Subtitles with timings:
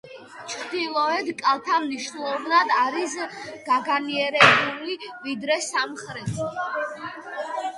[0.51, 3.13] ჩრდილოეთ კალთა მნიშვნელოვნად არის
[3.67, 6.49] გაგანიერებული ვიდრე სამხრეთი.